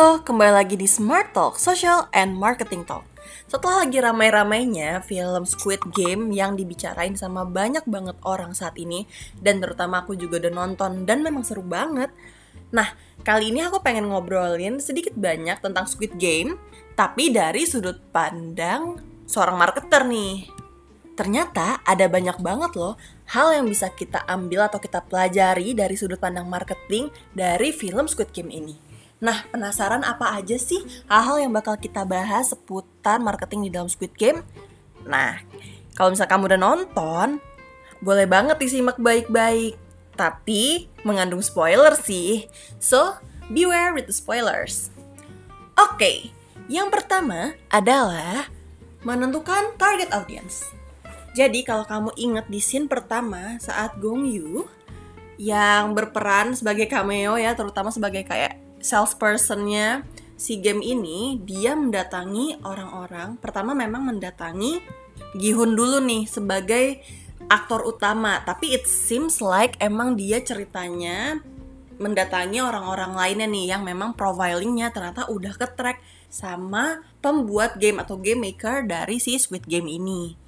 Halo, 0.00 0.24
kembali 0.24 0.64
lagi 0.64 0.80
di 0.80 0.88
Smart 0.88 1.36
Talk, 1.36 1.60
Social 1.60 2.08
and 2.16 2.32
Marketing 2.32 2.88
Talk. 2.88 3.04
Setelah 3.44 3.84
lagi 3.84 4.00
ramai-ramainya 4.00 5.04
film 5.04 5.44
Squid 5.44 5.92
Game 5.92 6.32
yang 6.32 6.56
dibicarain 6.56 7.12
sama 7.20 7.44
banyak 7.44 7.84
banget 7.84 8.16
orang 8.24 8.56
saat 8.56 8.80
ini, 8.80 9.04
dan 9.44 9.60
terutama 9.60 10.00
aku 10.00 10.16
juga 10.16 10.40
udah 10.40 10.56
nonton 10.56 11.04
dan 11.04 11.20
memang 11.20 11.44
seru 11.44 11.60
banget. 11.60 12.08
Nah, 12.72 12.96
kali 13.28 13.52
ini 13.52 13.60
aku 13.60 13.84
pengen 13.84 14.08
ngobrolin 14.08 14.80
sedikit 14.80 15.12
banyak 15.12 15.60
tentang 15.60 15.84
Squid 15.84 16.16
Game, 16.16 16.56
tapi 16.96 17.28
dari 17.28 17.68
sudut 17.68 18.00
pandang 18.08 19.04
seorang 19.28 19.60
marketer 19.60 20.08
nih. 20.08 20.48
Ternyata 21.12 21.84
ada 21.84 22.08
banyak 22.08 22.40
banget 22.40 22.72
loh 22.72 22.96
hal 23.36 23.52
yang 23.52 23.68
bisa 23.68 23.92
kita 23.92 24.24
ambil 24.24 24.64
atau 24.64 24.80
kita 24.80 25.04
pelajari 25.04 25.76
dari 25.76 25.92
sudut 25.92 26.16
pandang 26.16 26.48
marketing 26.48 27.12
dari 27.36 27.68
film 27.68 28.08
Squid 28.08 28.32
Game 28.32 28.48
ini. 28.48 28.88
Nah, 29.20 29.44
penasaran 29.52 30.00
apa 30.00 30.32
aja 30.32 30.56
sih 30.56 30.80
hal-hal 31.04 31.44
yang 31.44 31.52
bakal 31.52 31.76
kita 31.76 32.08
bahas 32.08 32.56
seputar 32.56 33.20
marketing 33.20 33.68
di 33.68 33.70
dalam 33.70 33.88
Squid 33.88 34.16
Game? 34.16 34.40
Nah, 35.04 35.36
kalau 35.92 36.16
misalnya 36.16 36.32
kamu 36.32 36.44
udah 36.48 36.60
nonton, 36.60 37.28
boleh 38.00 38.24
banget 38.24 38.56
disimak 38.56 38.96
baik-baik. 38.96 39.76
Tapi 40.16 40.88
mengandung 41.04 41.44
spoiler 41.44 41.96
sih. 41.96 42.48
So, 42.80 43.16
beware 43.52 43.92
with 43.92 44.08
the 44.08 44.16
spoilers. 44.16 44.92
Oke, 45.76 46.32
yang 46.68 46.92
pertama 46.92 47.56
adalah 47.72 48.48
menentukan 49.00 49.76
target 49.80 50.12
audience. 50.12 50.64
Jadi 51.32 51.64
kalau 51.64 51.88
kamu 51.88 52.10
inget 52.20 52.46
di 52.52 52.60
scene 52.60 52.84
pertama 52.84 53.56
saat 53.62 53.96
Gong 53.96 54.28
Yu 54.28 54.68
yang 55.40 55.96
berperan 55.96 56.52
sebagai 56.52 56.84
cameo 56.84 57.40
ya, 57.40 57.56
terutama 57.56 57.88
sebagai 57.88 58.28
kayak 58.28 58.59
salespersonnya 58.80 60.04
si 60.40 60.56
game 60.60 60.80
ini 60.80 61.36
dia 61.44 61.76
mendatangi 61.76 62.64
orang-orang 62.64 63.36
pertama 63.36 63.76
memang 63.76 64.08
mendatangi 64.08 64.80
Gihun 65.36 65.78
dulu 65.78 66.02
nih 66.02 66.26
sebagai 66.26 67.04
aktor 67.46 67.86
utama 67.86 68.40
tapi 68.42 68.74
it 68.74 68.88
seems 68.88 69.38
like 69.38 69.78
emang 69.78 70.18
dia 70.18 70.42
ceritanya 70.42 71.38
mendatangi 72.00 72.64
orang-orang 72.64 73.12
lainnya 73.12 73.46
nih 73.46 73.76
yang 73.76 73.82
memang 73.84 74.16
profilingnya 74.16 74.88
ternyata 74.90 75.28
udah 75.28 75.52
ke 75.52 75.68
track 75.76 76.00
sama 76.32 77.04
pembuat 77.20 77.76
game 77.76 78.00
atau 78.00 78.16
game 78.16 78.48
maker 78.48 78.88
dari 78.88 79.20
si 79.20 79.36
Squid 79.36 79.68
Game 79.68 79.90
ini. 79.90 80.38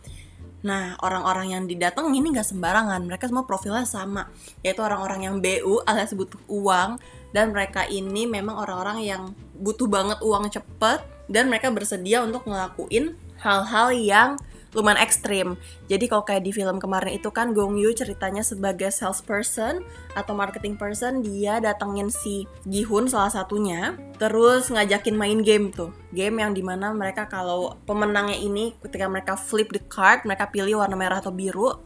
Nah, 0.62 0.94
orang-orang 1.02 1.58
yang 1.58 1.62
didatang 1.66 2.14
ini 2.14 2.30
gak 2.30 2.46
sembarangan. 2.46 3.02
Mereka 3.02 3.26
semua 3.26 3.42
profilnya 3.42 3.82
sama, 3.82 4.30
yaitu 4.62 4.78
orang-orang 4.78 5.26
yang 5.26 5.36
BU 5.42 5.82
alias 5.82 6.14
butuh 6.14 6.38
uang 6.46 7.02
dan 7.32 7.52
mereka 7.52 7.88
ini 7.88 8.28
memang 8.28 8.56
orang-orang 8.60 8.98
yang 9.04 9.22
butuh 9.58 9.88
banget 9.88 10.20
uang 10.20 10.52
cepet 10.52 11.00
dan 11.28 11.48
mereka 11.48 11.72
bersedia 11.72 12.20
untuk 12.20 12.44
ngelakuin 12.44 13.16
hal-hal 13.40 13.88
yang 13.92 14.30
lumayan 14.72 15.00
ekstrim. 15.04 15.60
Jadi 15.86 16.08
kalau 16.08 16.24
kayak 16.24 16.48
di 16.48 16.52
film 16.52 16.80
kemarin 16.80 17.20
itu 17.20 17.28
kan 17.28 17.52
Gong 17.52 17.76
Yu 17.76 17.92
ceritanya 17.92 18.40
sebagai 18.40 18.88
salesperson 18.88 19.84
atau 20.16 20.32
marketing 20.32 20.80
person, 20.80 21.20
dia 21.20 21.60
datengin 21.60 22.08
si 22.08 22.48
Gihun 22.64 23.08
salah 23.08 23.28
satunya, 23.28 23.96
terus 24.16 24.72
ngajakin 24.72 25.16
main 25.16 25.44
game 25.44 25.68
tuh. 25.68 25.92
Game 26.16 26.40
yang 26.40 26.56
di 26.56 26.64
mana 26.64 26.90
mereka 26.96 27.28
kalau 27.28 27.76
pemenangnya 27.84 28.36
ini 28.40 28.72
ketika 28.80 29.06
mereka 29.12 29.36
flip 29.36 29.68
the 29.76 29.82
card, 29.92 30.24
mereka 30.24 30.48
pilih 30.48 30.80
warna 30.80 30.96
merah 30.96 31.20
atau 31.20 31.32
biru. 31.32 31.76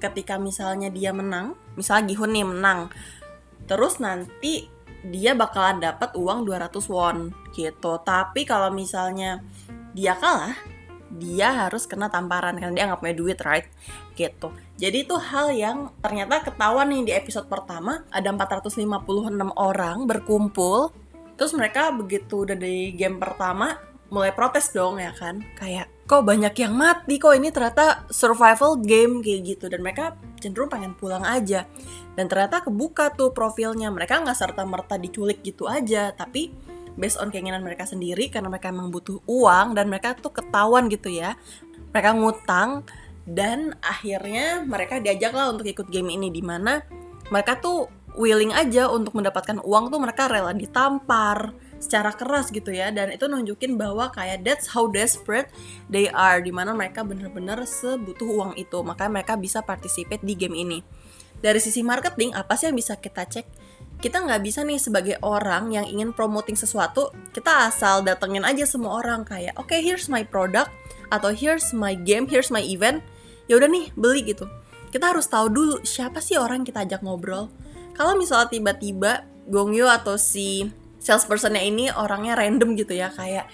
Ketika 0.00 0.40
misalnya 0.40 0.88
dia 0.88 1.12
menang, 1.12 1.58
misalnya 1.76 2.14
Gihun 2.14 2.32
nih 2.32 2.46
menang, 2.46 2.88
terus 3.66 4.00
nanti 4.00 4.70
dia 5.06 5.32
bakalan 5.32 5.80
dapat 5.80 6.12
uang 6.12 6.44
200 6.44 6.72
won 6.92 7.32
gitu. 7.56 7.92
Tapi 8.04 8.44
kalau 8.44 8.68
misalnya 8.68 9.40
dia 9.96 10.14
kalah, 10.16 10.54
dia 11.10 11.66
harus 11.66 11.88
kena 11.88 12.06
tamparan 12.12 12.54
karena 12.60 12.74
dia 12.76 12.84
nggak 12.86 13.00
punya 13.00 13.16
duit, 13.16 13.38
right? 13.42 13.66
Gitu. 14.14 14.52
Jadi 14.76 15.08
itu 15.08 15.16
hal 15.16 15.50
yang 15.56 15.90
ternyata 16.04 16.44
ketahuan 16.44 16.92
nih 16.92 17.02
di 17.08 17.12
episode 17.16 17.48
pertama 17.48 18.04
ada 18.12 18.30
456 18.30 18.76
orang 19.56 19.96
berkumpul. 20.04 20.92
Terus 21.40 21.56
mereka 21.56 21.88
begitu 21.90 22.44
udah 22.44 22.56
di 22.56 22.92
game 22.92 23.16
pertama 23.16 23.80
mulai 24.10 24.34
protes 24.34 24.74
dong 24.74 24.98
ya 24.98 25.14
kan 25.14 25.40
kayak 25.54 25.86
kok 26.10 26.26
banyak 26.26 26.50
yang 26.58 26.74
mati 26.74 27.22
kok 27.22 27.38
ini 27.38 27.54
ternyata 27.54 28.02
survival 28.10 28.82
game 28.82 29.22
kayak 29.22 29.54
gitu. 29.54 29.70
Dan 29.70 29.86
mereka 29.86 30.18
cenderung 30.42 30.66
pengen 30.66 30.98
pulang 30.98 31.22
aja. 31.22 31.70
Dan 32.18 32.26
ternyata 32.26 32.66
kebuka 32.66 33.14
tuh 33.14 33.30
profilnya. 33.30 33.94
Mereka 33.94 34.26
nggak 34.26 34.34
serta 34.34 34.66
merta 34.66 34.98
diculik 34.98 35.38
gitu 35.46 35.70
aja 35.70 36.10
tapi 36.10 36.50
based 36.98 37.22
on 37.22 37.30
keinginan 37.30 37.62
mereka 37.62 37.86
sendiri 37.86 38.26
karena 38.26 38.50
mereka 38.50 38.74
emang 38.74 38.90
butuh 38.90 39.22
uang 39.30 39.78
dan 39.78 39.86
mereka 39.86 40.18
tuh 40.18 40.34
ketahuan 40.34 40.90
gitu 40.90 41.14
ya. 41.14 41.38
Mereka 41.94 42.18
ngutang 42.18 42.82
dan 43.22 43.78
akhirnya 43.78 44.66
mereka 44.66 44.98
diajak 44.98 45.30
lah 45.30 45.54
untuk 45.54 45.70
ikut 45.70 45.86
game 45.94 46.10
ini 46.10 46.34
di 46.34 46.42
mana 46.42 46.82
mereka 47.30 47.62
tuh 47.62 47.86
willing 48.18 48.50
aja 48.50 48.90
untuk 48.90 49.14
mendapatkan 49.14 49.62
uang 49.62 49.94
tuh 49.94 50.02
mereka 50.02 50.26
rela 50.26 50.50
ditampar 50.50 51.54
secara 51.80 52.12
keras 52.12 52.52
gitu 52.52 52.70
ya. 52.70 52.92
Dan 52.92 53.16
itu 53.16 53.26
nunjukin 53.26 53.74
bahwa 53.80 54.12
kayak 54.12 54.44
that's 54.44 54.70
how 54.70 54.86
desperate 54.86 55.48
they 55.88 56.06
are 56.12 56.38
di 56.38 56.52
mana 56.52 56.76
mereka 56.76 57.02
bener-bener 57.02 57.64
sebutuh 57.64 58.28
uang 58.28 58.52
itu. 58.60 58.78
Makanya 58.84 59.10
mereka 59.10 59.34
bisa 59.40 59.64
participate 59.64 60.22
di 60.22 60.36
game 60.36 60.54
ini. 60.54 60.78
Dari 61.40 61.56
sisi 61.56 61.80
marketing 61.80 62.36
apa 62.36 62.52
sih 62.54 62.68
yang 62.68 62.76
bisa 62.76 63.00
kita 63.00 63.24
cek? 63.24 63.48
Kita 64.00 64.20
nggak 64.20 64.40
bisa 64.44 64.60
nih 64.64 64.80
sebagai 64.80 65.16
orang 65.24 65.72
yang 65.72 65.84
ingin 65.88 66.12
promoting 66.12 66.56
sesuatu 66.56 67.12
kita 67.36 67.68
asal 67.68 68.00
datengin 68.00 68.44
aja 68.48 68.64
semua 68.64 68.96
orang 68.96 69.28
kayak 69.28 69.52
oke 69.60 69.68
okay, 69.68 69.84
here's 69.84 70.08
my 70.08 70.24
product 70.24 70.72
atau 71.12 71.36
here's 71.36 71.76
my 71.76 71.92
game 71.92 72.24
here's 72.28 72.52
my 72.52 72.64
event. 72.64 73.04
Ya 73.48 73.60
udah 73.60 73.68
nih 73.68 73.92
beli 73.96 74.24
gitu. 74.32 74.48
Kita 74.88 75.12
harus 75.12 75.28
tahu 75.28 75.52
dulu 75.52 75.74
siapa 75.84 76.20
sih 76.20 76.36
orang 76.36 76.64
yang 76.64 76.68
kita 76.68 76.80
ajak 76.84 77.00
ngobrol. 77.04 77.52
Kalau 77.96 78.16
misalnya 78.16 78.48
tiba-tiba 78.48 79.28
Gongyo 79.50 79.90
atau 79.90 80.14
si 80.14 80.70
salespersonnya 81.00 81.64
ini 81.64 81.88
orangnya 81.88 82.36
random 82.36 82.76
gitu 82.76 82.92
ya 82.92 83.08
kayak 83.10 83.48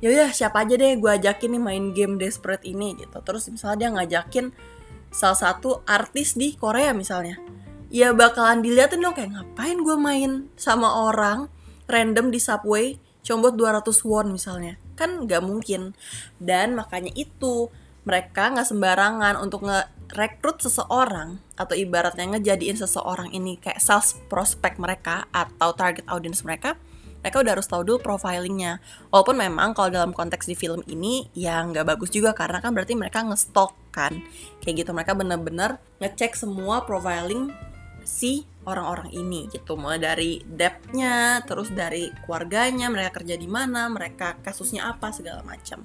ya 0.00 0.08
udah 0.12 0.30
siapa 0.32 0.64
aja 0.64 0.76
deh 0.76 0.96
gue 0.96 1.10
ajakin 1.12 1.56
nih 1.56 1.62
main 1.62 1.84
game 1.92 2.16
desperate 2.16 2.64
ini 2.64 2.96
gitu. 2.96 3.16
Terus 3.20 3.48
misalnya 3.52 3.76
dia 3.76 3.90
ngajakin 3.94 4.46
salah 5.12 5.38
satu 5.38 5.84
artis 5.84 6.36
di 6.36 6.56
Korea 6.56 6.96
misalnya. 6.96 7.40
Ya 7.92 8.10
bakalan 8.10 8.66
diliatin 8.66 9.00
dong 9.00 9.14
kayak 9.14 9.32
ngapain 9.32 9.78
gue 9.78 9.96
main 9.96 10.50
sama 10.58 11.06
orang 11.06 11.46
random 11.86 12.34
di 12.34 12.40
subway 12.42 12.98
cuma 13.22 13.50
buat 13.50 13.54
200 13.58 13.86
won 14.08 14.26
misalnya. 14.34 14.74
Kan 14.98 15.24
nggak 15.28 15.42
mungkin. 15.44 15.94
Dan 16.40 16.76
makanya 16.76 17.12
itu 17.14 17.70
mereka 18.06 18.54
nggak 18.54 18.70
sembarangan 18.70 19.34
untuk 19.42 19.66
nge-rekrut 19.66 20.62
seseorang 20.62 21.42
atau 21.58 21.74
ibaratnya 21.74 22.38
ngejadiin 22.38 22.78
seseorang 22.78 23.34
ini 23.34 23.58
kayak 23.58 23.82
sales 23.82 24.14
prospect 24.30 24.78
mereka 24.78 25.26
atau 25.34 25.74
target 25.74 26.06
audience 26.06 26.46
mereka 26.46 26.78
mereka 27.26 27.42
udah 27.42 27.52
harus 27.58 27.66
tahu 27.66 27.82
dulu 27.82 27.98
profilingnya. 27.98 28.78
Walaupun 29.10 29.34
memang 29.34 29.74
kalau 29.74 29.90
dalam 29.90 30.14
konteks 30.14 30.46
di 30.46 30.54
film 30.54 30.86
ini 30.86 31.26
ya 31.34 31.58
nggak 31.58 31.82
bagus 31.82 32.14
juga 32.14 32.30
karena 32.30 32.62
kan 32.62 32.70
berarti 32.70 32.94
mereka 32.94 33.26
ngestok 33.26 33.74
kan. 33.90 34.22
Kayak 34.62 34.86
gitu 34.86 34.90
mereka 34.94 35.18
bener-bener 35.18 35.82
ngecek 35.98 36.38
semua 36.38 36.86
profiling 36.86 37.50
si 38.06 38.46
orang-orang 38.62 39.10
ini 39.10 39.50
gitu. 39.50 39.74
Mulai 39.74 39.98
dari 39.98 40.32
depthnya 40.46 41.42
terus 41.50 41.74
dari 41.74 42.14
keluarganya 42.22 42.86
mereka 42.94 43.18
kerja 43.18 43.34
di 43.34 43.50
mana 43.50 43.90
mereka 43.90 44.38
kasusnya 44.46 44.86
apa 44.86 45.10
segala 45.10 45.42
macam 45.42 45.82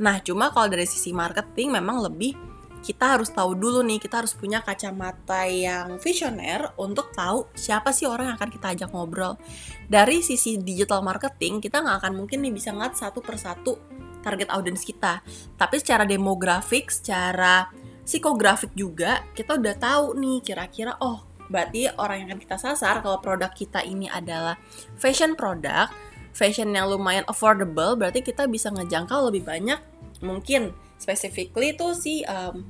Nah, 0.00 0.16
cuma 0.24 0.48
kalau 0.48 0.72
dari 0.72 0.88
sisi 0.88 1.12
marketing 1.12 1.76
memang 1.76 2.00
lebih 2.08 2.32
kita 2.80 3.20
harus 3.20 3.28
tahu 3.28 3.52
dulu 3.52 3.84
nih, 3.84 4.00
kita 4.00 4.24
harus 4.24 4.32
punya 4.32 4.64
kacamata 4.64 5.44
yang 5.44 6.00
visioner 6.00 6.72
untuk 6.80 7.12
tahu 7.12 7.52
siapa 7.52 7.92
sih 7.92 8.08
orang 8.08 8.32
yang 8.32 8.36
akan 8.40 8.50
kita 8.50 8.66
ajak 8.72 8.90
ngobrol. 8.96 9.36
Dari 9.84 10.24
sisi 10.24 10.56
digital 10.56 11.04
marketing, 11.04 11.60
kita 11.60 11.84
nggak 11.84 11.96
akan 12.00 12.12
mungkin 12.16 12.40
nih 12.40 12.56
bisa 12.56 12.72
ngat 12.72 12.96
satu 12.96 13.20
persatu 13.20 13.76
target 14.24 14.48
audience 14.48 14.80
kita. 14.80 15.20
Tapi 15.60 15.76
secara 15.76 16.08
demografik, 16.08 16.88
secara 16.88 17.68
psikografik 18.08 18.72
juga, 18.72 19.28
kita 19.36 19.60
udah 19.60 19.76
tahu 19.76 20.16
nih 20.16 20.40
kira-kira, 20.40 20.96
oh 21.04 21.28
berarti 21.52 21.92
orang 22.00 22.24
yang 22.24 22.28
akan 22.32 22.40
kita 22.40 22.56
sasar 22.56 23.04
kalau 23.04 23.20
produk 23.20 23.52
kita 23.52 23.84
ini 23.84 24.08
adalah 24.08 24.56
fashion 24.96 25.36
product, 25.36 25.92
fashion 26.32 26.72
yang 26.72 26.88
lumayan 26.88 27.26
affordable, 27.28 27.98
berarti 27.98 28.24
kita 28.24 28.48
bisa 28.48 28.72
ngejangkau 28.72 29.28
lebih 29.28 29.44
banyak 29.44 29.80
mungkin 30.20 30.72
specifically 31.00 31.72
itu 31.72 31.92
si 31.96 32.14
um, 32.28 32.64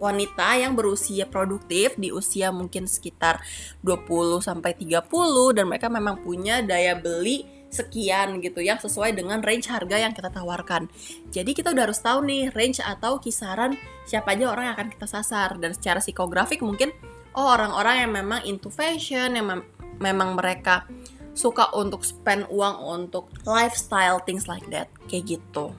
wanita 0.00 0.56
yang 0.56 0.72
berusia 0.72 1.28
produktif 1.28 1.94
di 2.00 2.08
usia 2.08 2.48
mungkin 2.48 2.88
sekitar 2.88 3.44
20 3.84 4.40
sampai 4.40 4.72
30 4.72 5.04
dan 5.52 5.64
mereka 5.68 5.92
memang 5.92 6.24
punya 6.24 6.64
daya 6.64 6.96
beli 6.96 7.44
sekian 7.70 8.42
gitu 8.42 8.58
yang 8.64 8.82
sesuai 8.82 9.14
dengan 9.14 9.38
range 9.44 9.70
harga 9.70 9.94
yang 9.94 10.10
kita 10.10 10.32
tawarkan. 10.32 10.90
Jadi 11.30 11.54
kita 11.54 11.70
udah 11.70 11.86
harus 11.86 12.02
tahu 12.02 12.26
nih 12.26 12.50
range 12.50 12.82
atau 12.82 13.22
kisaran 13.22 13.78
siapa 14.08 14.34
aja 14.34 14.50
orang 14.50 14.72
yang 14.72 14.74
akan 14.74 14.90
kita 14.90 15.06
sasar 15.06 15.54
dan 15.62 15.70
secara 15.76 16.02
psikografik 16.02 16.66
mungkin 16.66 16.90
oh 17.38 17.46
orang-orang 17.46 18.02
yang 18.02 18.10
memang 18.10 18.40
into 18.42 18.72
fashion 18.72 19.38
yang 19.38 19.46
mem 19.46 19.62
memang 20.02 20.34
mereka 20.34 20.88
suka 21.36 21.70
untuk 21.76 22.02
spend 22.02 22.48
uang 22.50 22.76
untuk 22.82 23.30
lifestyle 23.46 24.18
things 24.26 24.50
like 24.50 24.66
that 24.72 24.90
kayak 25.06 25.38
gitu 25.38 25.70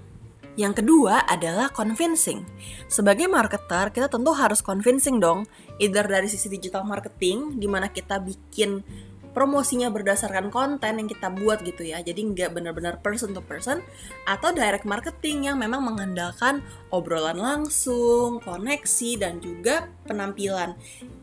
yang 0.61 0.77
kedua 0.77 1.25
adalah 1.25 1.73
convincing. 1.73 2.45
Sebagai 2.85 3.25
marketer, 3.25 3.89
kita 3.89 4.07
tentu 4.07 4.29
harus 4.37 4.61
convincing 4.61 5.17
dong, 5.17 5.49
either 5.81 6.05
dari 6.05 6.29
sisi 6.29 6.47
digital 6.53 6.85
marketing, 6.85 7.57
di 7.57 7.65
mana 7.65 7.89
kita 7.89 8.21
bikin 8.21 8.85
promosinya 9.31 9.87
berdasarkan 9.91 10.51
konten 10.51 10.99
yang 10.99 11.07
kita 11.07 11.31
buat 11.31 11.63
gitu 11.63 11.87
ya. 11.87 12.03
Jadi 12.03 12.35
nggak 12.35 12.51
benar-benar 12.55 12.99
person 12.99 13.31
to 13.31 13.41
person 13.43 13.79
atau 14.27 14.51
direct 14.51 14.83
marketing 14.83 15.51
yang 15.51 15.57
memang 15.57 15.83
mengandalkan 15.83 16.61
obrolan 16.91 17.39
langsung 17.39 18.43
koneksi 18.43 19.11
dan 19.19 19.39
juga 19.39 19.87
penampilan. 20.05 20.75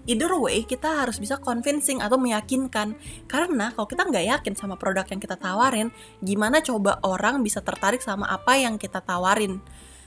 Either 0.08 0.32
way 0.40 0.64
kita 0.64 1.04
harus 1.04 1.20
bisa 1.20 1.36
convincing 1.36 2.00
atau 2.00 2.16
meyakinkan. 2.16 2.96
Karena 3.28 3.70
kalau 3.76 3.86
kita 3.86 4.08
nggak 4.08 4.26
yakin 4.40 4.54
sama 4.56 4.80
produk 4.80 5.04
yang 5.08 5.20
kita 5.20 5.36
tawarin 5.36 5.88
gimana 6.24 6.64
coba 6.64 6.96
orang 7.04 7.44
bisa 7.44 7.60
tertarik 7.60 8.00
sama 8.00 8.24
apa 8.28 8.56
yang 8.56 8.80
kita 8.80 9.04
tawarin? 9.04 9.60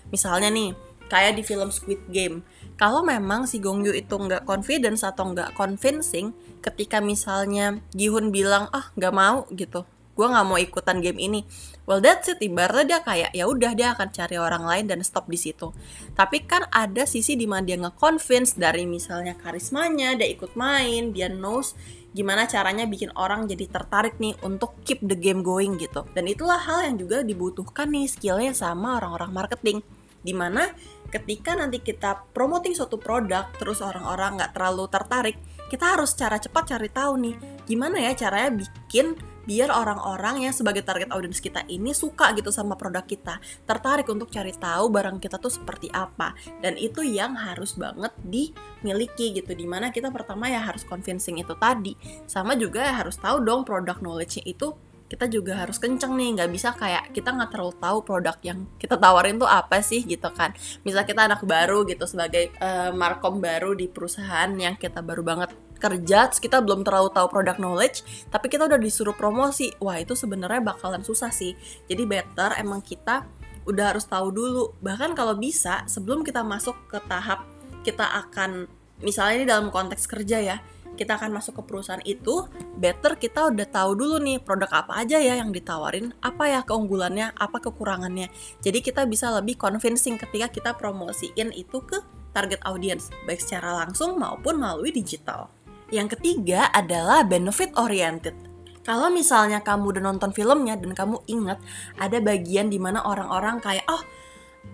Misalnya 0.10 0.50
nih 0.50 0.91
kayak 1.12 1.36
di 1.36 1.44
film 1.44 1.68
Squid 1.68 2.08
Game. 2.08 2.48
Kalau 2.80 3.04
memang 3.04 3.44
si 3.44 3.60
Gong 3.60 3.84
Yoo 3.84 3.92
itu 3.92 4.16
nggak 4.16 4.48
confidence 4.48 5.04
atau 5.04 5.36
nggak 5.36 5.52
convincing 5.60 6.32
ketika 6.64 7.04
misalnya 7.04 7.84
Gihun 7.92 8.32
bilang 8.32 8.72
ah 8.72 8.90
nggak 8.96 9.14
mau 9.14 9.44
gitu 9.52 9.84
gue 10.12 10.28
nggak 10.28 10.48
mau 10.48 10.60
ikutan 10.60 11.00
game 11.00 11.18
ini 11.18 11.42
well 11.90 12.00
that's 12.00 12.30
it. 12.30 12.40
Ibaratnya 12.40 12.86
dia 12.86 13.00
kayak 13.02 13.32
ya 13.34 13.46
udah 13.50 13.72
dia 13.74 13.92
akan 13.96 14.08
cari 14.14 14.38
orang 14.38 14.64
lain 14.64 14.86
dan 14.88 15.00
stop 15.02 15.28
di 15.28 15.40
situ. 15.40 15.74
Tapi 16.14 16.46
kan 16.46 16.68
ada 16.70 17.04
sisi 17.10 17.34
di 17.36 17.50
mana 17.50 17.66
dia 17.66 17.78
nge-convince 17.80 18.56
dari 18.56 18.86
misalnya 18.86 19.36
karismanya 19.36 20.16
dia 20.16 20.28
ikut 20.30 20.54
main 20.56 21.12
dia 21.12 21.28
knows 21.32 21.74
gimana 22.12 22.44
caranya 22.44 22.84
bikin 22.84 23.08
orang 23.16 23.48
jadi 23.48 23.72
tertarik 23.72 24.20
nih 24.20 24.36
untuk 24.44 24.76
keep 24.84 25.00
the 25.04 25.16
game 25.16 25.44
going 25.44 25.80
gitu. 25.80 26.04
Dan 26.12 26.28
itulah 26.28 26.60
hal 26.60 26.86
yang 26.92 26.96
juga 27.00 27.24
dibutuhkan 27.24 27.88
nih 27.92 28.08
skillnya 28.08 28.52
sama 28.52 29.00
orang-orang 29.00 29.32
marketing 29.32 29.80
di 30.22 30.34
mana 30.34 30.70
ketika 31.10 31.58
nanti 31.58 31.84
kita 31.84 32.30
promoting 32.32 32.78
suatu 32.78 32.96
produk 33.02 33.52
terus 33.58 33.84
orang-orang 33.84 34.40
nggak 34.40 34.54
terlalu 34.56 34.86
tertarik 34.88 35.36
kita 35.68 35.98
harus 35.98 36.16
cara 36.16 36.40
cepat 36.40 36.78
cari 36.78 36.90
tahu 36.90 37.14
nih 37.20 37.36
gimana 37.68 37.98
ya 38.00 38.16
caranya 38.16 38.64
bikin 38.64 39.18
biar 39.42 39.74
orang-orang 39.74 40.46
yang 40.46 40.54
sebagai 40.54 40.86
target 40.86 41.10
audiens 41.10 41.42
kita 41.42 41.66
ini 41.66 41.98
suka 41.98 42.34
gitu 42.38 42.54
sama 42.54 42.78
produk 42.78 43.02
kita 43.02 43.42
tertarik 43.66 44.06
untuk 44.10 44.30
cari 44.30 44.54
tahu 44.54 44.94
barang 44.94 45.18
kita 45.18 45.42
tuh 45.42 45.50
seperti 45.50 45.90
apa. 45.90 46.38
Dan 46.62 46.78
itu 46.78 47.02
yang 47.02 47.34
harus 47.34 47.74
banget 47.74 48.14
dimiliki 48.22 49.34
gitu 49.42 49.52
di 49.58 49.66
mana 49.66 49.90
kita 49.90 50.14
pertama 50.14 50.48
ya 50.48 50.62
harus 50.62 50.86
convincing 50.86 51.42
itu 51.42 51.58
tadi 51.58 51.98
sama 52.30 52.54
juga 52.54 52.86
ya 52.86 52.94
harus 53.02 53.18
tahu 53.18 53.42
dong 53.42 53.66
produk 53.66 53.98
knowledge-nya 53.98 54.46
itu 54.46 54.78
kita 55.12 55.28
juga 55.28 55.60
harus 55.60 55.76
kenceng 55.76 56.16
nih 56.16 56.40
nggak 56.40 56.50
bisa 56.56 56.72
kayak 56.72 57.12
kita 57.12 57.36
nggak 57.36 57.52
terlalu 57.52 57.76
tahu 57.76 58.00
produk 58.00 58.40
yang 58.48 58.64
kita 58.80 58.96
tawarin 58.96 59.36
tuh 59.36 59.52
apa 59.52 59.84
sih 59.84 60.08
gitu 60.08 60.32
kan. 60.32 60.56
Misal 60.88 61.04
kita 61.04 61.28
anak 61.28 61.44
baru 61.44 61.84
gitu 61.84 62.08
sebagai 62.08 62.56
uh, 62.64 62.96
markom 62.96 63.44
baru 63.44 63.76
di 63.76 63.92
perusahaan 63.92 64.48
yang 64.56 64.80
kita 64.80 65.04
baru 65.04 65.20
banget 65.20 65.52
kerja 65.82 66.30
kita 66.30 66.62
belum 66.62 66.86
terlalu 66.86 67.10
tahu 67.10 67.26
produk 67.26 67.58
knowledge 67.58 68.06
tapi 68.30 68.54
kita 68.54 68.70
udah 68.70 68.78
disuruh 68.78 69.18
promosi 69.18 69.74
wah 69.82 69.98
itu 69.98 70.16
sebenarnya 70.16 70.64
bakalan 70.64 71.04
susah 71.04 71.36
sih. 71.36 71.60
Jadi 71.92 72.08
better 72.08 72.56
emang 72.56 72.80
kita 72.80 73.28
udah 73.68 73.92
harus 73.92 74.08
tahu 74.08 74.32
dulu. 74.32 74.80
Bahkan 74.80 75.12
kalau 75.12 75.36
bisa 75.36 75.84
sebelum 75.92 76.24
kita 76.24 76.40
masuk 76.40 76.88
ke 76.88 77.04
tahap 77.12 77.44
kita 77.84 78.08
akan 78.08 78.72
misalnya 79.04 79.34
ini 79.44 79.46
dalam 79.50 79.68
konteks 79.74 80.08
kerja 80.08 80.40
ya 80.40 80.58
kita 81.02 81.18
akan 81.18 81.34
masuk 81.34 81.58
ke 81.58 81.64
perusahaan 81.66 82.06
itu, 82.06 82.46
better 82.78 83.18
kita 83.18 83.50
udah 83.50 83.66
tahu 83.66 83.98
dulu 83.98 84.22
nih 84.22 84.38
produk 84.38 84.70
apa 84.70 85.02
aja 85.02 85.18
ya 85.18 85.42
yang 85.42 85.50
ditawarin, 85.50 86.14
apa 86.22 86.46
ya 86.46 86.62
keunggulannya, 86.62 87.34
apa 87.34 87.58
kekurangannya. 87.58 88.30
Jadi 88.62 88.86
kita 88.86 89.10
bisa 89.10 89.34
lebih 89.34 89.58
convincing 89.58 90.22
ketika 90.22 90.54
kita 90.54 90.72
promosiin 90.78 91.50
itu 91.58 91.82
ke 91.82 91.98
target 92.38 92.62
audience, 92.70 93.10
baik 93.26 93.42
secara 93.42 93.74
langsung 93.82 94.22
maupun 94.22 94.62
melalui 94.62 94.94
digital. 94.94 95.50
Yang 95.90 96.22
ketiga 96.22 96.70
adalah 96.70 97.26
benefit 97.26 97.74
oriented. 97.76 98.38
Kalau 98.86 99.10
misalnya 99.10 99.62
kamu 99.62 99.98
udah 99.98 100.04
nonton 100.06 100.32
filmnya 100.34 100.78
dan 100.78 100.94
kamu 100.94 101.22
ingat 101.30 101.58
ada 101.98 102.18
bagian 102.22 102.70
di 102.70 102.78
mana 102.82 103.02
orang-orang 103.06 103.62
kayak 103.62 103.86
oh 103.90 104.02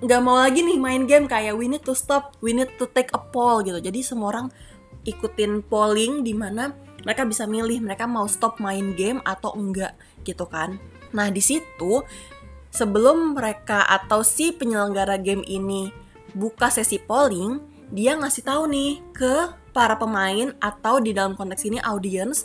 nggak 0.04 0.22
mau 0.22 0.38
lagi 0.38 0.62
nih 0.64 0.78
main 0.80 1.04
game 1.08 1.26
kayak 1.26 1.56
we 1.56 1.72
need 1.72 1.84
to 1.84 1.96
stop, 1.96 2.36
we 2.44 2.52
need 2.52 2.70
to 2.76 2.86
take 2.92 3.12
a 3.16 3.20
poll 3.20 3.64
gitu. 3.64 3.80
Jadi 3.80 4.00
semua 4.04 4.32
orang 4.36 4.48
ikutin 5.08 5.64
polling 5.64 6.28
di 6.28 6.36
mana 6.36 6.76
mereka 7.08 7.24
bisa 7.24 7.48
milih 7.48 7.80
mereka 7.80 8.04
mau 8.04 8.28
stop 8.28 8.60
main 8.60 8.92
game 8.94 9.24
atau 9.24 9.56
enggak 9.56 9.96
gitu 10.28 10.44
kan. 10.44 10.76
Nah, 11.16 11.32
di 11.32 11.40
situ 11.40 12.04
sebelum 12.68 13.34
mereka 13.34 13.88
atau 13.88 14.22
si 14.28 14.52
penyelenggara 14.52 15.16
game 15.16 15.42
ini 15.48 15.88
buka 16.36 16.68
sesi 16.68 17.00
polling, 17.00 17.64
dia 17.96 18.20
ngasih 18.20 18.44
tahu 18.44 18.68
nih 18.68 19.00
ke 19.16 19.56
para 19.72 19.96
pemain 19.96 20.52
atau 20.60 21.00
di 21.00 21.16
dalam 21.16 21.38
konteks 21.40 21.64
ini 21.64 21.80
audience 21.80 22.44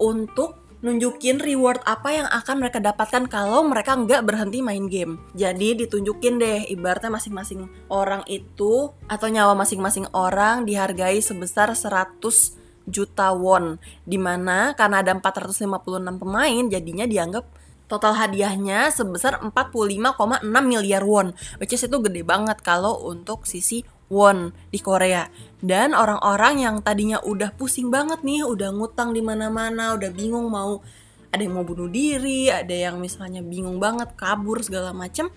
untuk 0.00 0.69
nunjukin 0.80 1.36
reward 1.40 1.84
apa 1.84 2.08
yang 2.08 2.26
akan 2.28 2.56
mereka 2.64 2.80
dapatkan 2.80 3.28
kalau 3.28 3.64
mereka 3.68 3.96
nggak 3.96 4.24
berhenti 4.24 4.64
main 4.64 4.88
game. 4.88 5.20
Jadi 5.36 5.76
ditunjukin 5.84 6.40
deh, 6.40 6.60
ibaratnya 6.72 7.12
masing-masing 7.12 7.68
orang 7.92 8.24
itu 8.24 8.92
atau 9.04 9.26
nyawa 9.28 9.52
masing-masing 9.52 10.08
orang 10.16 10.64
dihargai 10.64 11.20
sebesar 11.20 11.76
100 11.76 12.56
juta 12.88 13.32
won. 13.36 13.76
Di 14.08 14.16
mana 14.16 14.72
karena 14.72 15.04
ada 15.04 15.12
456 15.12 16.16
pemain, 16.16 16.64
jadinya 16.72 17.04
dianggap 17.04 17.44
total 17.90 18.14
hadiahnya 18.16 18.88
sebesar 18.94 19.42
45,6 19.42 20.46
miliar 20.64 21.04
won. 21.04 21.36
Which 21.60 21.76
is 21.76 21.84
itu 21.84 21.96
gede 22.00 22.24
banget 22.24 22.64
kalau 22.64 23.04
untuk 23.04 23.44
sisi 23.44 23.84
won 24.10 24.52
di 24.68 24.82
Korea. 24.82 25.30
Dan 25.62 25.94
orang-orang 25.94 26.66
yang 26.66 26.76
tadinya 26.82 27.22
udah 27.22 27.54
pusing 27.54 27.88
banget 27.88 28.20
nih, 28.26 28.44
udah 28.44 28.74
ngutang 28.74 29.14
di 29.14 29.22
mana-mana, 29.22 29.94
udah 29.96 30.10
bingung 30.10 30.50
mau 30.50 30.82
ada 31.30 31.46
yang 31.46 31.62
mau 31.62 31.64
bunuh 31.64 31.86
diri, 31.86 32.50
ada 32.50 32.74
yang 32.74 32.98
misalnya 32.98 33.40
bingung 33.40 33.78
banget 33.78 34.12
kabur 34.18 34.60
segala 34.66 34.90
macem. 34.90 35.30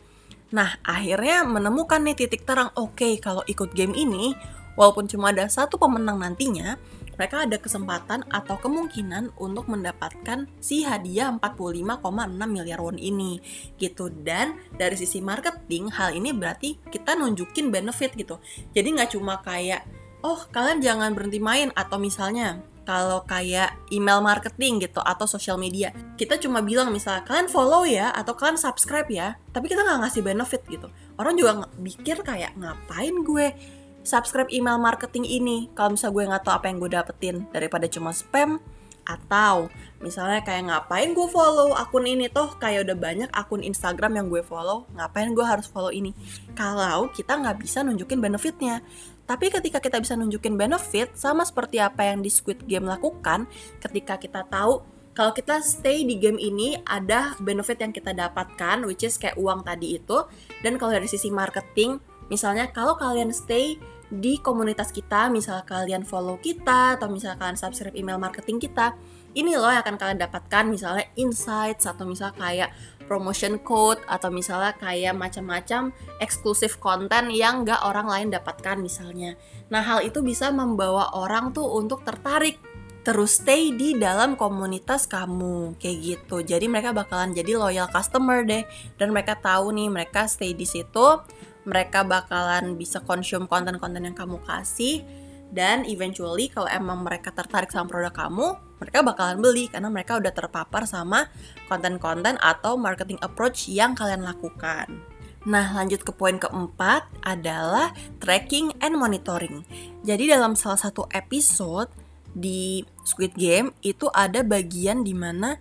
Nah, 0.50 0.82
akhirnya 0.82 1.46
menemukan 1.46 2.02
nih 2.02 2.18
titik 2.18 2.46
terang, 2.46 2.74
oke 2.74 2.98
okay, 2.98 3.14
kalau 3.22 3.46
ikut 3.46 3.74
game 3.78 3.94
ini, 3.94 4.34
walaupun 4.74 5.06
cuma 5.06 5.30
ada 5.30 5.46
satu 5.50 5.78
pemenang 5.78 6.18
nantinya, 6.18 6.78
mereka 7.16 7.46
ada 7.46 7.58
kesempatan 7.58 8.26
atau 8.30 8.58
kemungkinan 8.58 9.38
untuk 9.38 9.70
mendapatkan 9.70 10.50
si 10.58 10.84
hadiah 10.84 11.34
45,6 11.38 12.34
miliar 12.50 12.80
won 12.82 12.98
ini 12.98 13.40
gitu. 13.78 14.10
Dan 14.10 14.58
dari 14.76 14.96
sisi 14.98 15.20
marketing 15.22 15.94
hal 15.94 16.14
ini 16.18 16.34
berarti 16.34 16.78
kita 16.90 17.18
nunjukin 17.18 17.70
benefit 17.70 18.14
gitu. 18.18 18.42
Jadi 18.74 18.88
nggak 18.98 19.16
cuma 19.16 19.40
kayak 19.42 19.86
oh 20.24 20.40
kalian 20.50 20.80
jangan 20.80 21.12
berhenti 21.12 21.40
main 21.44 21.70
atau 21.76 22.00
misalnya 22.00 22.64
kalau 22.84 23.24
kayak 23.24 23.80
email 23.96 24.20
marketing 24.20 24.84
gitu 24.84 25.00
atau 25.00 25.24
social 25.24 25.56
media. 25.56 25.96
Kita 26.20 26.36
cuma 26.36 26.60
bilang 26.60 26.92
misalnya 26.92 27.24
kalian 27.24 27.48
follow 27.48 27.88
ya 27.88 28.12
atau 28.12 28.36
kalian 28.36 28.60
subscribe 28.60 29.08
ya 29.08 29.40
tapi 29.56 29.72
kita 29.72 29.84
nggak 29.84 30.00
ngasih 30.04 30.22
benefit 30.24 30.62
gitu. 30.68 30.88
Orang 31.16 31.40
juga 31.40 31.68
mikir 31.80 32.26
kayak 32.26 32.58
ngapain 32.60 33.16
gue 33.24 33.48
subscribe 34.04 34.52
email 34.52 34.78
marketing 34.78 35.26
ini. 35.26 35.72
Kalau 35.74 35.96
misalnya 35.96 36.14
gue 36.14 36.24
nggak 36.30 36.44
tahu 36.44 36.54
apa 36.54 36.66
yang 36.70 36.78
gue 36.80 36.92
dapetin 36.92 37.36
daripada 37.50 37.88
cuma 37.90 38.12
spam 38.12 38.60
atau 39.04 39.68
misalnya 40.00 40.40
kayak 40.48 40.72
ngapain 40.72 41.12
gue 41.12 41.28
follow 41.28 41.76
akun 41.76 42.08
ini 42.08 42.32
toh 42.32 42.56
kayak 42.56 42.88
udah 42.88 42.96
banyak 42.96 43.30
akun 43.36 43.60
Instagram 43.60 44.16
yang 44.16 44.28
gue 44.32 44.40
follow 44.40 44.88
ngapain 44.96 45.32
gue 45.32 45.44
harus 45.44 45.68
follow 45.68 45.92
ini? 45.92 46.16
Kalau 46.56 47.12
kita 47.12 47.40
nggak 47.40 47.64
bisa 47.64 47.84
nunjukin 47.84 48.20
benefitnya. 48.20 48.84
Tapi 49.24 49.48
ketika 49.48 49.80
kita 49.80 50.04
bisa 50.04 50.20
nunjukin 50.20 50.60
benefit 50.60 51.16
sama 51.16 51.48
seperti 51.48 51.80
apa 51.80 52.04
yang 52.04 52.20
di 52.20 52.28
Squid 52.28 52.68
Game 52.68 52.84
lakukan 52.84 53.48
ketika 53.80 54.20
kita 54.20 54.44
tahu 54.52 54.84
kalau 55.14 55.30
kita 55.30 55.62
stay 55.62 56.02
di 56.02 56.18
game 56.18 56.42
ini 56.42 56.74
ada 56.90 57.38
benefit 57.38 57.78
yang 57.78 57.94
kita 57.94 58.18
dapatkan 58.18 58.82
which 58.90 59.06
is 59.06 59.22
kayak 59.22 59.38
uang 59.38 59.62
tadi 59.62 60.02
itu. 60.02 60.26
Dan 60.66 60.82
kalau 60.82 60.98
dari 60.98 61.06
sisi 61.06 61.30
marketing 61.30 62.02
misalnya 62.34 62.66
kalau 62.74 62.98
kalian 62.98 63.30
stay 63.30 63.78
di 64.14 64.38
komunitas 64.38 64.94
kita, 64.94 65.34
misal 65.34 65.66
kalian 65.66 66.06
follow 66.06 66.38
kita 66.38 67.02
atau 67.02 67.10
misal 67.10 67.34
kalian 67.34 67.58
subscribe 67.58 67.98
email 67.98 68.22
marketing 68.22 68.62
kita, 68.62 68.94
ini 69.34 69.58
loh 69.58 69.74
yang 69.74 69.82
akan 69.82 69.98
kalian 69.98 70.20
dapatkan 70.22 70.70
misalnya 70.70 71.10
insights 71.18 71.90
atau 71.90 72.06
misal 72.06 72.30
kayak 72.38 72.70
promotion 73.10 73.58
code 73.66 73.98
atau 74.06 74.30
misalnya 74.30 74.78
kayak 74.78 75.18
macam-macam 75.18 75.90
eksklusif 76.22 76.78
konten 76.78 77.34
yang 77.34 77.66
gak 77.66 77.82
orang 77.82 78.06
lain 78.06 78.30
dapatkan 78.30 78.78
misalnya. 78.78 79.34
Nah 79.74 79.82
hal 79.82 80.06
itu 80.06 80.22
bisa 80.22 80.54
membawa 80.54 81.18
orang 81.18 81.50
tuh 81.52 81.66
untuk 81.66 82.06
tertarik 82.06 82.62
terus 83.04 83.44
stay 83.44 83.76
di 83.76 84.00
dalam 84.00 84.40
komunitas 84.40 85.12
kamu 85.12 85.76
kayak 85.76 85.98
gitu. 86.00 86.40
Jadi 86.40 86.72
mereka 86.72 86.96
bakalan 86.96 87.36
jadi 87.36 87.60
loyal 87.60 87.92
customer 87.92 88.48
deh 88.48 88.64
dan 88.96 89.12
mereka 89.12 89.36
tahu 89.36 89.76
nih 89.76 89.92
mereka 89.92 90.30
stay 90.30 90.56
di 90.56 90.64
situ 90.64 91.20
mereka 91.64 92.04
bakalan 92.04 92.76
bisa 92.76 93.00
konsum 93.04 93.48
konten-konten 93.48 94.04
yang 94.04 94.16
kamu 94.16 94.40
kasih 94.44 95.04
dan 95.54 95.86
eventually 95.86 96.50
kalau 96.50 96.68
emang 96.68 97.06
mereka 97.06 97.30
tertarik 97.30 97.70
sama 97.70 97.86
produk 97.86 98.14
kamu 98.14 98.58
mereka 98.82 99.00
bakalan 99.00 99.40
beli 99.40 99.72
karena 99.72 99.88
mereka 99.88 100.20
udah 100.20 100.34
terpapar 100.36 100.84
sama 100.84 101.32
konten-konten 101.72 102.36
atau 102.44 102.76
marketing 102.76 103.22
approach 103.24 103.72
yang 103.72 103.96
kalian 103.96 104.28
lakukan. 104.28 104.92
Nah, 105.44 105.76
lanjut 105.76 106.04
ke 106.04 106.12
poin 106.16 106.40
keempat 106.40 107.08
adalah 107.24 107.92
tracking 108.20 108.76
and 108.80 108.96
monitoring. 108.96 109.68
Jadi 110.04 110.32
dalam 110.32 110.56
salah 110.56 110.80
satu 110.80 111.08
episode 111.12 111.92
di 112.32 112.84
Squid 113.04 113.36
Game 113.36 113.76
itu 113.84 114.08
ada 114.12 114.40
bagian 114.44 115.04
di 115.04 115.12
mana 115.12 115.60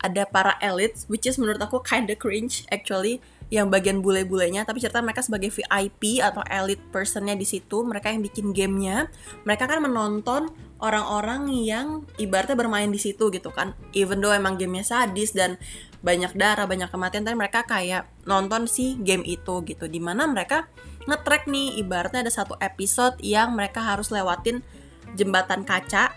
ada 0.00 0.28
para 0.28 0.56
elites, 0.60 1.08
which 1.08 1.24
is 1.24 1.40
menurut 1.40 1.60
aku 1.60 1.80
kinda 1.80 2.12
cringe 2.12 2.68
actually, 2.68 3.24
yang 3.52 3.68
bagian 3.68 4.00
bule-bulenya 4.00 4.64
tapi 4.64 4.80
cerita 4.80 5.04
mereka 5.04 5.20
sebagai 5.20 5.52
VIP 5.52 6.24
atau 6.24 6.40
elite 6.48 6.80
personnya 6.88 7.36
di 7.36 7.44
situ 7.44 7.84
mereka 7.84 8.08
yang 8.08 8.24
bikin 8.24 8.56
gamenya. 8.56 9.12
Mereka 9.44 9.68
kan 9.68 9.84
menonton 9.84 10.48
orang-orang 10.80 11.52
yang 11.52 12.08
ibaratnya 12.16 12.56
bermain 12.56 12.88
di 12.88 12.96
situ 12.96 13.28
gitu 13.28 13.52
kan. 13.52 13.76
Even 13.92 14.24
though 14.24 14.32
emang 14.32 14.56
gamenya 14.56 14.88
sadis 14.88 15.36
dan 15.36 15.60
banyak 16.00 16.32
darah 16.32 16.64
banyak 16.64 16.88
kematian 16.88 17.28
tapi 17.28 17.36
mereka 17.36 17.68
kayak 17.68 18.08
nonton 18.24 18.64
si 18.64 18.96
game 19.04 19.20
itu 19.28 19.60
gitu. 19.68 19.84
Di 19.84 20.00
mana 20.00 20.24
mereka 20.24 20.72
ngetrack 21.04 21.44
nih 21.44 21.76
ibaratnya 21.84 22.24
ada 22.24 22.32
satu 22.32 22.56
episode 22.56 23.20
yang 23.20 23.52
mereka 23.52 23.84
harus 23.84 24.08
lewatin 24.08 24.64
jembatan 25.12 25.68
kaca 25.68 26.08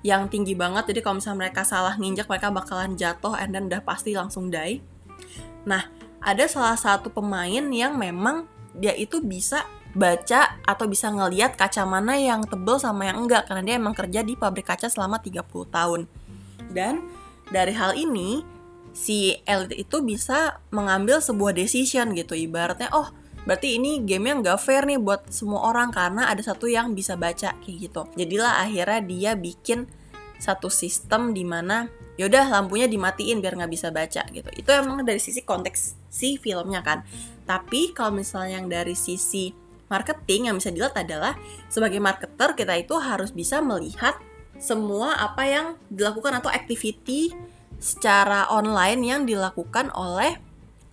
yang 0.00 0.32
tinggi 0.32 0.56
banget. 0.56 0.96
Jadi 0.96 1.04
kalau 1.04 1.20
misalnya 1.20 1.44
mereka 1.44 1.60
salah 1.68 1.92
nginjak 2.00 2.24
mereka 2.24 2.48
bakalan 2.48 2.96
jatuh 2.96 3.36
and 3.36 3.52
then 3.52 3.68
udah 3.68 3.84
pasti 3.84 4.16
langsung 4.16 4.48
die. 4.48 4.80
Nah 5.68 6.00
ada 6.20 6.44
salah 6.46 6.76
satu 6.76 7.08
pemain 7.08 7.64
yang 7.72 7.96
memang 7.96 8.44
dia 8.76 8.94
itu 8.94 9.18
bisa 9.24 9.64
baca 9.90 10.60
atau 10.62 10.86
bisa 10.86 11.10
ngeliat 11.10 11.58
kaca 11.58 11.82
mana 11.82 12.14
yang 12.14 12.46
tebel 12.46 12.78
sama 12.78 13.10
yang 13.10 13.26
enggak 13.26 13.50
karena 13.50 13.62
dia 13.66 13.74
emang 13.80 13.96
kerja 13.96 14.22
di 14.22 14.38
pabrik 14.38 14.70
kaca 14.70 14.86
selama 14.86 15.18
30 15.18 15.42
tahun. 15.66 16.06
Dan 16.70 17.02
dari 17.50 17.74
hal 17.74 17.98
ini 17.98 18.46
si 18.94 19.38
elit 19.46 19.74
itu 19.74 20.02
bisa 20.02 20.62
mengambil 20.70 21.22
sebuah 21.22 21.54
decision 21.54 22.10
gitu 22.14 22.34
ibaratnya 22.34 22.90
oh 22.90 23.10
berarti 23.46 23.78
ini 23.80 24.02
game 24.04 24.30
yang 24.30 24.44
gak 24.44 24.60
fair 24.60 24.84
nih 24.84 25.00
buat 25.00 25.30
semua 25.30 25.70
orang 25.70 25.94
karena 25.94 26.28
ada 26.28 26.42
satu 26.42 26.68
yang 26.68 26.92
bisa 26.92 27.16
baca 27.16 27.56
kayak 27.62 27.76
gitu 27.88 28.02
jadilah 28.18 28.60
akhirnya 28.60 29.00
dia 29.00 29.32
bikin 29.38 29.86
satu 30.40 30.72
sistem 30.72 31.36
di 31.36 31.44
mana 31.44 31.86
yaudah 32.16 32.48
lampunya 32.48 32.88
dimatiin 32.88 33.38
biar 33.38 33.60
nggak 33.60 33.72
bisa 33.72 33.92
baca 33.92 34.24
gitu 34.32 34.50
itu 34.56 34.68
emang 34.72 35.04
dari 35.04 35.20
sisi 35.20 35.44
konteks 35.44 36.00
si 36.08 36.40
filmnya 36.40 36.80
kan 36.80 37.04
tapi 37.44 37.92
kalau 37.92 38.16
misalnya 38.16 38.58
yang 38.58 38.66
dari 38.66 38.96
sisi 38.96 39.52
marketing 39.90 40.50
yang 40.50 40.56
bisa 40.56 40.70
dilihat 40.72 40.96
adalah 40.96 41.36
sebagai 41.70 42.00
marketer 42.00 42.54
kita 42.54 42.74
itu 42.78 42.94
harus 42.96 43.34
bisa 43.34 43.58
melihat 43.60 44.16
semua 44.60 45.16
apa 45.16 45.42
yang 45.48 45.66
dilakukan 45.88 46.38
atau 46.38 46.52
activity 46.52 47.32
secara 47.80 48.46
online 48.52 49.00
yang 49.00 49.24
dilakukan 49.24 49.88
oleh 49.96 50.36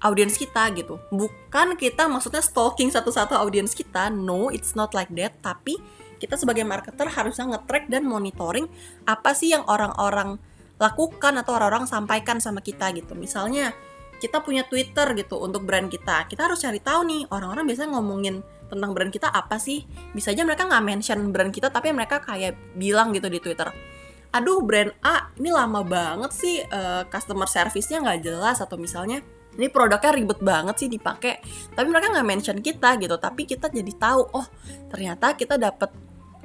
audiens 0.02 0.40
kita 0.40 0.72
gitu. 0.74 0.98
Bukan 1.12 1.76
kita 1.76 2.08
maksudnya 2.08 2.40
stalking 2.40 2.88
satu-satu 2.90 3.36
audiens 3.36 3.76
kita, 3.76 4.08
no, 4.08 4.48
it's 4.48 4.74
not 4.74 4.96
like 4.96 5.12
that. 5.20 5.36
Tapi 5.44 5.78
kita 6.18 6.36
sebagai 6.36 6.66
marketer 6.66 7.08
harusnya 7.10 7.58
nge-track 7.58 7.90
dan 7.90 8.04
monitoring 8.06 8.66
apa 9.06 9.32
sih 9.38 9.54
yang 9.54 9.64
orang-orang 9.66 10.42
lakukan 10.78 11.34
atau 11.42 11.58
orang-orang 11.58 11.90
sampaikan 11.90 12.38
sama 12.38 12.62
kita 12.62 12.94
gitu. 12.94 13.18
Misalnya 13.18 13.74
kita 14.18 14.42
punya 14.42 14.66
Twitter 14.66 15.14
gitu 15.14 15.38
untuk 15.42 15.66
brand 15.66 15.90
kita. 15.90 16.26
Kita 16.26 16.50
harus 16.50 16.62
cari 16.62 16.82
tahu 16.82 17.02
nih 17.06 17.22
orang-orang 17.30 17.66
biasanya 17.70 17.98
ngomongin 17.98 18.42
tentang 18.70 18.92
brand 18.94 19.14
kita 19.14 19.30
apa 19.30 19.58
sih. 19.58 19.86
Bisa 20.14 20.34
aja 20.34 20.46
mereka 20.46 20.66
nggak 20.66 20.86
mention 20.86 21.20
brand 21.34 21.54
kita 21.54 21.70
tapi 21.70 21.94
mereka 21.94 22.22
kayak 22.22 22.58
bilang 22.78 23.14
gitu 23.14 23.30
di 23.30 23.42
Twitter. 23.42 23.70
Aduh 24.34 24.62
brand 24.62 24.94
A 25.02 25.34
ini 25.38 25.50
lama 25.50 25.82
banget 25.82 26.32
sih 26.34 26.62
uh, 26.62 27.06
customer 27.10 27.50
service-nya 27.50 28.04
nggak 28.06 28.20
jelas 28.22 28.62
atau 28.62 28.78
misalnya 28.78 29.24
ini 29.58 29.74
produknya 29.74 30.14
ribet 30.14 30.40
banget 30.40 30.76
sih 30.78 30.90
dipakai 30.92 31.42
tapi 31.74 31.88
mereka 31.90 32.14
nggak 32.14 32.28
mention 32.30 32.58
kita 32.62 32.94
gitu 33.02 33.18
tapi 33.18 33.50
kita 33.50 33.74
jadi 33.74 33.90
tahu 33.98 34.22
oh 34.38 34.46
ternyata 34.94 35.34
kita 35.34 35.58
dapat 35.58 35.90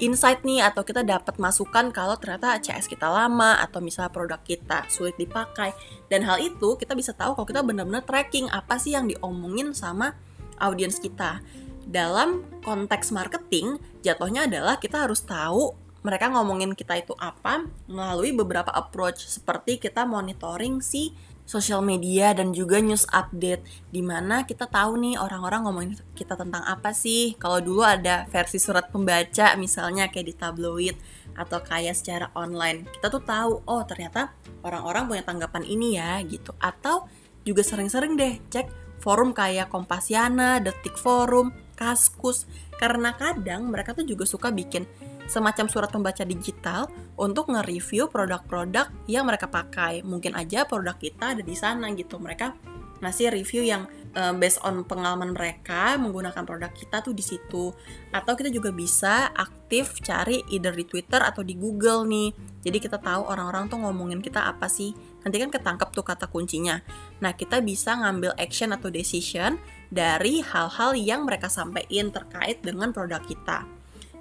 insight 0.02 0.42
nih 0.42 0.66
atau 0.66 0.82
kita 0.82 1.06
dapat 1.06 1.38
masukan 1.38 1.94
kalau 1.94 2.18
ternyata 2.18 2.58
CS 2.58 2.90
kita 2.90 3.06
lama 3.06 3.62
atau 3.62 3.78
misalnya 3.78 4.10
produk 4.10 4.42
kita 4.42 4.90
sulit 4.90 5.14
dipakai. 5.14 5.70
Dan 6.10 6.26
hal 6.26 6.42
itu 6.42 6.74
kita 6.74 6.98
bisa 6.98 7.14
tahu 7.14 7.38
kalau 7.38 7.46
kita 7.46 7.62
benar-benar 7.62 8.02
tracking 8.02 8.50
apa 8.50 8.82
sih 8.82 8.98
yang 8.98 9.06
diomongin 9.06 9.70
sama 9.70 10.18
audiens 10.58 10.98
kita. 10.98 11.38
Dalam 11.86 12.42
konteks 12.66 13.14
marketing 13.14 13.78
jatuhnya 14.02 14.50
adalah 14.50 14.82
kita 14.82 15.06
harus 15.06 15.22
tahu 15.22 15.78
mereka 16.02 16.26
ngomongin 16.34 16.74
kita 16.74 16.98
itu 16.98 17.14
apa 17.14 17.62
melalui 17.86 18.34
beberapa 18.34 18.74
approach. 18.74 19.22
Seperti 19.22 19.78
kita 19.78 20.02
monitoring 20.02 20.82
si 20.82 21.14
sosial 21.52 21.84
media 21.84 22.32
dan 22.32 22.56
juga 22.56 22.80
news 22.80 23.04
update 23.12 23.60
di 23.92 24.00
mana 24.00 24.48
kita 24.48 24.64
tahu 24.64 24.96
nih 24.96 25.20
orang-orang 25.20 25.68
ngomongin 25.68 25.92
kita 26.16 26.32
tentang 26.32 26.64
apa 26.64 26.96
sih. 26.96 27.36
Kalau 27.36 27.60
dulu 27.60 27.84
ada 27.84 28.24
versi 28.32 28.56
surat 28.56 28.88
pembaca 28.88 29.52
misalnya 29.60 30.08
kayak 30.08 30.26
di 30.32 30.34
tabloid 30.34 30.96
atau 31.36 31.60
kayak 31.60 31.92
secara 31.92 32.32
online. 32.32 32.88
Kita 32.88 33.12
tuh 33.12 33.20
tahu 33.20 33.68
oh 33.68 33.84
ternyata 33.84 34.32
orang-orang 34.64 35.12
punya 35.12 35.22
tanggapan 35.28 35.68
ini 35.68 36.00
ya 36.00 36.24
gitu. 36.24 36.56
Atau 36.56 37.04
juga 37.44 37.60
sering-sering 37.60 38.16
deh 38.16 38.40
cek 38.48 38.96
forum 39.04 39.36
kayak 39.36 39.68
Kompasiana, 39.68 40.56
Detik 40.62 40.96
Forum, 40.96 41.52
Kaskus. 41.76 42.48
Karena 42.80 43.12
kadang 43.12 43.68
mereka 43.68 43.92
tuh 43.92 44.08
juga 44.08 44.24
suka 44.24 44.48
bikin 44.48 44.88
semacam 45.26 45.66
surat 45.70 45.90
pembaca 45.90 46.22
digital 46.26 46.90
untuk 47.18 47.50
nge-review 47.52 48.10
produk-produk 48.10 48.90
yang 49.06 49.26
mereka 49.26 49.46
pakai. 49.46 50.02
Mungkin 50.02 50.34
aja 50.34 50.64
produk 50.66 50.96
kita 50.96 51.38
ada 51.38 51.42
di 51.42 51.56
sana 51.56 51.90
gitu. 51.94 52.18
Mereka 52.18 52.72
ngasih 53.02 53.34
review 53.34 53.66
yang 53.66 53.90
uh, 54.14 54.30
based 54.38 54.62
on 54.62 54.86
pengalaman 54.86 55.34
mereka 55.34 55.98
menggunakan 55.98 56.46
produk 56.46 56.70
kita 56.70 57.02
tuh 57.02 57.10
di 57.10 57.24
situ. 57.26 57.74
Atau 58.14 58.38
kita 58.38 58.48
juga 58.48 58.70
bisa 58.70 59.34
aktif 59.34 59.98
cari 60.00 60.46
either 60.54 60.70
di 60.70 60.86
Twitter 60.86 61.18
atau 61.18 61.42
di 61.42 61.58
Google 61.58 62.06
nih. 62.06 62.30
Jadi 62.62 62.78
kita 62.78 63.02
tahu 63.02 63.26
orang-orang 63.26 63.66
tuh 63.66 63.82
ngomongin 63.82 64.22
kita 64.22 64.46
apa 64.46 64.70
sih. 64.70 64.94
Nanti 65.26 65.36
kan 65.42 65.50
ketangkep 65.50 65.90
tuh 65.90 66.06
kata 66.06 66.30
kuncinya. 66.30 66.78
Nah, 67.18 67.34
kita 67.34 67.58
bisa 67.58 67.98
ngambil 67.98 68.38
action 68.38 68.70
atau 68.70 68.86
decision 68.86 69.58
dari 69.90 70.40
hal-hal 70.46 70.94
yang 70.94 71.26
mereka 71.26 71.50
sampaikan 71.50 72.14
terkait 72.14 72.62
dengan 72.62 72.94
produk 72.94 73.22
kita. 73.26 73.66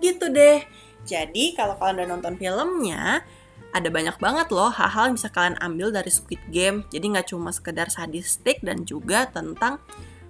Gitu 0.02 0.34
deh. 0.34 0.66
Jadi 1.06 1.58
kalau 1.58 1.76
kalian 1.78 2.04
udah 2.04 2.10
nonton 2.18 2.34
filmnya, 2.38 3.26
ada 3.72 3.88
banyak 3.88 4.20
banget 4.20 4.48
loh 4.52 4.70
hal-hal 4.70 5.12
yang 5.12 5.16
bisa 5.16 5.32
kalian 5.32 5.56
ambil 5.64 5.90
dari 5.96 6.12
Squid 6.12 6.44
Game. 6.52 6.84
Jadi 6.92 7.06
nggak 7.16 7.32
cuma 7.32 7.56
sekedar 7.56 7.88
sadistik 7.88 8.60
dan 8.62 8.84
juga 8.84 9.28
tentang 9.32 9.80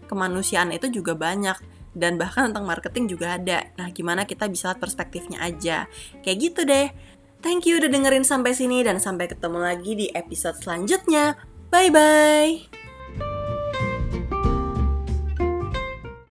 kemanusiaan 0.06 0.70
itu 0.72 1.02
juga 1.02 1.18
banyak. 1.18 1.58
Dan 1.92 2.16
bahkan 2.16 2.48
tentang 2.52 2.64
marketing 2.64 3.12
juga 3.12 3.36
ada. 3.36 3.68
Nah 3.76 3.92
gimana 3.92 4.24
kita 4.24 4.48
bisa 4.48 4.72
lihat 4.72 4.80
perspektifnya 4.80 5.44
aja. 5.44 5.92
Kayak 6.24 6.38
gitu 6.40 6.62
deh. 6.64 6.88
Thank 7.42 7.66
you 7.66 7.82
udah 7.82 7.90
dengerin 7.90 8.24
sampai 8.24 8.54
sini 8.54 8.86
dan 8.86 9.02
sampai 9.02 9.26
ketemu 9.26 9.60
lagi 9.60 9.98
di 9.98 10.08
episode 10.14 10.62
selanjutnya. 10.62 11.36
Bye-bye. 11.74 12.81